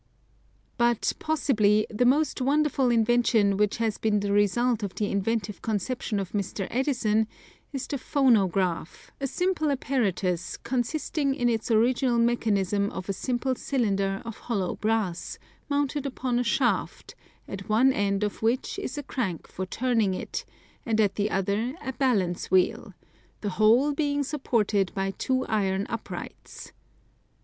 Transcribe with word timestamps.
But, 0.79 1.13
possibly, 1.19 1.85
the 1.91 2.07
most 2.07 2.41
wonderful 2.41 2.89
invention 2.89 3.55
which 3.55 3.77
has 3.77 3.99
been 3.99 4.19
the 4.21 4.31
result 4.31 4.81
of 4.81 4.95
the 4.95 5.11
inventive 5.11 5.61
conception 5.61 6.19
of 6.19 6.31
Mr. 6.31 6.65
Edison 6.71 7.27
is 7.71 7.85
the 7.85 7.99
phonograph, 7.99 9.11
a 9.21 9.27
simple 9.27 9.69
apparatus 9.69 10.57
consisting 10.57 11.35
in 11.35 11.49
its 11.49 11.69
original 11.69 12.17
mechanism 12.17 12.89
of 12.89 13.09
a 13.09 13.13
simple 13.13 13.53
cylinder 13.53 14.23
of 14.25 14.39
hollow 14.39 14.75
brass, 14.75 15.37
mounted 15.69 16.07
upon 16.07 16.39
a 16.39 16.43
shaft, 16.43 17.13
at 17.47 17.69
one 17.69 17.93
end 17.93 18.23
of 18.23 18.41
which 18.41 18.79
is 18.79 18.97
a 18.97 19.03
crank 19.03 19.45
for 19.47 19.67
turning 19.67 20.15
it, 20.15 20.45
and 20.83 20.99
at 20.99 21.13
the 21.13 21.29
other 21.29 21.75
a 21.79 21.93
balance 21.93 22.49
wheel, 22.49 22.95
the 23.41 23.49
whole 23.49 23.91
being 23.93 24.23
supported 24.23 24.91
by 24.95 25.11
two 25.11 25.45
iron 25.45 25.85
uprights. 25.89 26.71